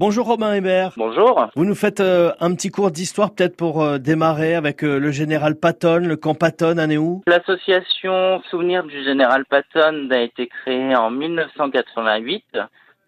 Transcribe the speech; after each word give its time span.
Bonjour 0.00 0.24
Romain 0.24 0.54
Hébert. 0.54 0.94
Bonjour. 0.96 1.50
Vous 1.54 1.66
nous 1.66 1.74
faites 1.74 2.00
euh, 2.00 2.32
un 2.40 2.54
petit 2.54 2.70
cours 2.70 2.90
d'histoire 2.90 3.34
peut-être 3.34 3.54
pour 3.54 3.82
euh, 3.82 3.98
démarrer 3.98 4.54
avec 4.54 4.82
euh, 4.82 4.98
le 4.98 5.10
général 5.10 5.56
Patton, 5.56 5.98
le 5.98 6.16
camp 6.16 6.34
Patton 6.34 6.78
à 6.78 6.86
Néou 6.86 7.20
L'association 7.26 8.40
Souvenir 8.48 8.84
du 8.84 9.04
général 9.04 9.44
Patton 9.44 10.08
a 10.10 10.20
été 10.20 10.46
créée 10.46 10.96
en 10.96 11.10
1988 11.10 12.44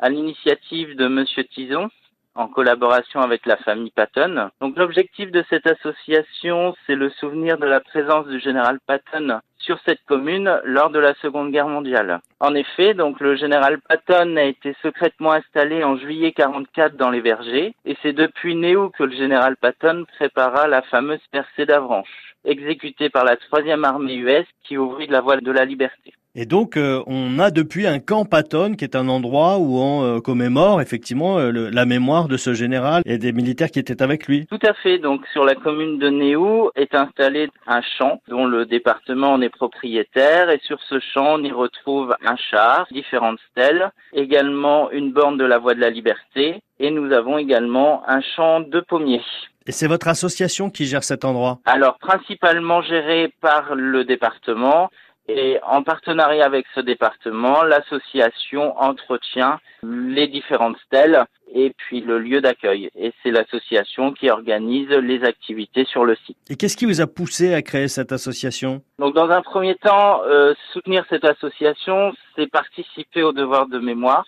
à 0.01 0.11
l'initiative 0.11 0.95
de 0.95 1.09
Monsieur 1.09 1.45
Tison 1.45 1.89
en 2.35 2.49
collaboration 2.49 3.21
avec 3.21 3.47
la 3.47 3.57
famille 3.59 3.91
Patton. 3.91 4.51
Donc 4.61 4.77
l'objectif 4.77 5.31
de 5.31 5.45
cette 5.51 5.67
association, 5.67 6.75
c'est 6.87 6.95
le 6.95 7.11
souvenir 7.11 7.59
de 7.59 7.67
la 7.67 7.81
présence 7.81 8.27
du 8.27 8.41
général 8.41 8.79
Patton 8.87 9.41
sur 9.59 9.79
cette 9.87 10.03
commune 10.07 10.61
lors 10.65 10.91
de 10.91 10.99
la 10.99 11.15
Seconde 11.15 11.53
Guerre 11.53 11.69
mondiale. 11.69 12.21
En 12.41 12.55
effet, 12.55 12.95
donc 12.95 13.21
le 13.21 13.37
général 13.37 13.81
Patton 13.81 14.37
a 14.37 14.43
été 14.43 14.75
secrètement 14.83 15.33
installé 15.33 15.85
en 15.85 15.97
juillet 15.97 16.33
44 16.33 16.97
dans 16.97 17.11
les 17.11 17.21
vergers 17.21 17.75
et 17.85 17.97
c'est 18.03 18.13
depuis 18.13 18.57
Néo 18.57 18.91
que 18.91 19.05
le 19.05 19.17
général 19.17 19.57
Patton 19.57 20.05
prépara 20.17 20.67
la 20.67 20.83
fameuse 20.83 21.25
percée 21.31 21.67
d'Avranches, 21.67 22.35
exécutée 22.45 23.11
par 23.11 23.25
la 23.25 23.37
troisième 23.37 23.85
armée 23.85 24.17
US 24.17 24.47
qui 24.65 24.77
ouvrit 24.77 25.07
la 25.07 25.21
voie 25.21 25.37
de 25.37 25.53
la 25.53 25.65
liberté. 25.65 26.13
Et 26.35 26.47
donc, 26.47 26.79
euh, 26.79 27.03
on 27.07 27.39
a 27.39 27.51
depuis 27.51 27.87
un 27.87 27.99
camp 27.99 28.25
Patton, 28.25 28.73
qui 28.75 28.85
est 28.85 28.97
un 28.97 29.11
endroit 29.11 29.59
où 29.59 29.77
on 29.77 30.03
euh, 30.03 30.21
commémore 30.21 30.81
effectivement 30.81 31.39
euh, 31.39 31.51
le, 31.51 31.69
la 31.69 31.85
mémoire 31.85 32.27
de 32.27 32.39
ce 32.39 32.55
général 32.55 33.03
et 33.05 33.19
des 33.19 33.33
militaires 33.33 33.71
qui 33.71 33.79
étaient 33.79 34.03
avec 34.03 34.27
lui. 34.27 34.47
Tout 34.47 34.67
à 34.67 34.73
fait. 34.73 34.99
Donc, 34.99 35.27
sur 35.35 35.45
la 35.45 35.55
commune 35.55 35.99
de 35.99 36.09
Néou 36.09 36.71
est 36.75 36.95
installé 36.95 37.51
un 37.67 37.83
champ 37.99 38.23
dont 38.29 38.47
le 38.47 38.65
département 38.65 39.35
en 39.35 39.43
est 39.43 39.51
propriétaire. 39.51 40.49
Et 40.49 40.59
sur 40.65 40.79
ce 40.89 41.01
champ, 41.01 41.35
on 41.35 41.45
y 41.45 41.53
retrouve 41.53 42.17
un 42.25 42.37
char, 42.37 42.87
différentes 42.91 43.39
stèles, 43.51 43.91
également 44.15 44.91
une 44.91 45.13
borne 45.13 45.37
de 45.37 45.45
la 45.45 45.59
Voie 45.59 45.75
de 45.75 45.81
la 45.81 45.91
Liberté. 45.91 46.63
Et 46.81 46.91
nous 46.91 47.13
avons 47.13 47.37
également 47.37 48.09
un 48.09 48.23
champ 48.35 48.61
de 48.61 48.81
pommiers. 48.81 49.21
Et 49.67 49.73
c'est 49.73 49.87
votre 49.87 50.09
association 50.09 50.71
qui 50.71 50.87
gère 50.87 51.05
cet 51.05 51.27
endroit? 51.27 51.59
Alors, 51.67 51.99
principalement 51.99 52.81
géré 52.81 53.33
par 53.43 53.75
le 53.75 54.05
département 54.05 54.89
et 55.35 55.61
en 55.63 55.83
partenariat 55.83 56.45
avec 56.45 56.67
ce 56.75 56.81
département, 56.81 57.63
l'association 57.63 58.79
entretient 58.79 59.59
les 59.83 60.29
différentes 60.29 60.77
stèles 60.87 61.25
et 61.55 61.73
puis 61.77 62.01
le 62.01 62.19
lieu 62.19 62.41
d'accueil. 62.41 62.91
Et 62.95 63.13
c'est 63.23 63.31
l'association 63.31 64.13
qui 64.13 64.31
organise 64.31 64.89
les 64.89 65.23
activités 65.25 65.85
sur 65.85 66.05
le 66.05 66.17
site. 66.27 66.37
Et 66.51 66.57
qu'est-ce 66.57 66.77
qui 66.77 66.87
vous 66.87 67.01
a 67.01 67.07
poussé 67.07 67.55
à 67.55 67.63
créer 67.63 67.89
cette 67.89 68.13
association? 68.13 68.83
Donc 68.99 69.15
dans 69.15 69.31
un 69.31 69.43
premier 69.43 69.75
temps, 69.75 70.23
euh, 70.25 70.55
soutenir 70.73 71.05
cette 71.09 71.25
association, 71.25 72.13
c'est 72.37 72.51
participer 72.51 73.23
au 73.23 73.33
devoir 73.33 73.67
de 73.67 73.79
mémoire. 73.79 74.25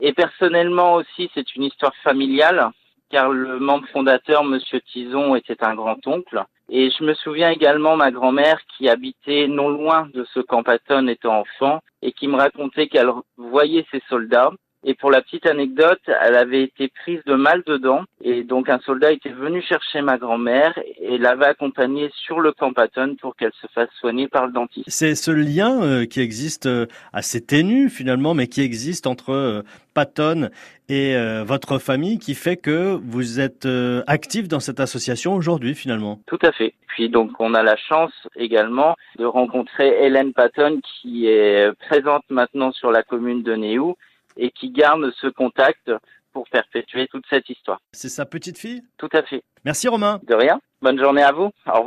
Et 0.00 0.12
personnellement 0.12 0.94
aussi, 0.94 1.30
c'est 1.34 1.54
une 1.54 1.64
histoire 1.64 1.94
familiale 2.02 2.70
car 3.10 3.30
le 3.30 3.58
membre 3.58 3.86
fondateur, 3.88 4.44
Monsieur 4.44 4.80
Tison, 4.80 5.34
était 5.34 5.62
un 5.64 5.74
grand-oncle. 5.74 6.44
Et 6.72 6.90
je 6.90 7.02
me 7.02 7.14
souviens 7.14 7.50
également 7.50 7.96
ma 7.96 8.12
grand-mère 8.12 8.60
qui 8.76 8.88
habitait 8.88 9.48
non 9.48 9.68
loin 9.70 10.08
de 10.14 10.24
ce 10.32 10.38
camp 10.38 10.62
Patton 10.62 11.08
étant 11.08 11.40
enfant 11.40 11.80
et 12.00 12.12
qui 12.12 12.28
me 12.28 12.36
racontait 12.36 12.86
qu'elle 12.86 13.10
voyait 13.36 13.86
ces 13.90 14.00
soldats 14.08 14.52
et 14.82 14.94
pour 14.94 15.10
la 15.10 15.20
petite 15.20 15.46
anecdote, 15.46 16.00
elle 16.06 16.36
avait 16.36 16.62
été 16.62 16.88
prise 16.88 17.20
de 17.26 17.34
mal 17.34 17.62
dedans 17.66 18.04
et 18.22 18.44
donc 18.44 18.70
un 18.70 18.78
soldat 18.80 19.12
était 19.12 19.28
venu 19.28 19.60
chercher 19.62 20.00
ma 20.00 20.16
grand-mère 20.16 20.78
et 20.98 21.18
l'avait 21.18 21.46
accompagnée 21.46 22.10
sur 22.14 22.40
le 22.40 22.52
camp 22.52 22.72
Patton 22.72 23.16
pour 23.20 23.36
qu'elle 23.36 23.52
se 23.60 23.66
fasse 23.74 23.90
soigner 24.00 24.26
par 24.28 24.46
le 24.46 24.52
dentiste. 24.52 24.88
C'est 24.88 25.14
ce 25.14 25.30
lien 25.30 25.82
euh, 25.82 26.06
qui 26.06 26.20
existe 26.20 26.64
euh, 26.64 26.86
assez 27.12 27.44
ténu 27.44 27.90
finalement, 27.90 28.32
mais 28.32 28.46
qui 28.46 28.62
existe 28.62 29.06
entre 29.06 29.32
euh, 29.32 29.62
Patton 29.92 30.48
et 30.88 31.14
votre 31.44 31.78
famille 31.78 32.18
qui 32.18 32.34
fait 32.34 32.56
que 32.56 32.98
vous 33.00 33.38
êtes 33.38 33.68
actif 34.08 34.48
dans 34.48 34.58
cette 34.58 34.80
association 34.80 35.34
aujourd'hui 35.34 35.76
finalement. 35.76 36.20
Tout 36.26 36.38
à 36.42 36.50
fait. 36.50 36.74
Puis 36.88 37.08
donc 37.08 37.30
on 37.38 37.54
a 37.54 37.62
la 37.62 37.76
chance 37.76 38.12
également 38.34 38.96
de 39.18 39.24
rencontrer 39.24 40.04
Hélène 40.04 40.32
Patton 40.32 40.80
qui 40.82 41.26
est 41.28 41.70
présente 41.78 42.24
maintenant 42.28 42.72
sur 42.72 42.90
la 42.90 43.04
commune 43.04 43.44
de 43.44 43.54
Néou 43.54 43.94
et 44.36 44.50
qui 44.50 44.70
garde 44.70 45.10
ce 45.20 45.26
contact 45.26 45.90
pour 46.32 46.48
perpétuer 46.48 47.08
toute 47.08 47.24
cette 47.28 47.48
histoire. 47.48 47.80
C'est 47.92 48.08
sa 48.08 48.24
petite 48.24 48.58
fille? 48.58 48.82
Tout 48.98 49.08
à 49.12 49.22
fait. 49.22 49.42
Merci 49.64 49.88
Romain. 49.88 50.20
De 50.22 50.34
rien. 50.34 50.60
Bonne 50.80 50.98
journée 50.98 51.22
à 51.22 51.32
vous. 51.32 51.50
Au 51.66 51.78
revoir. 51.80 51.86